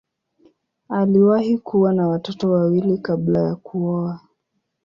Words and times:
Aliwahi 0.89 1.57
kuwa 1.57 1.93
na 1.93 2.07
watoto 2.07 2.51
wawili 2.51 2.97
kabla 2.97 3.39
ya 3.41 3.55
kuoa. 3.55 4.19